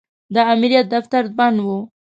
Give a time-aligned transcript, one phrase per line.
[0.33, 1.67] د امریت دفتر بند و.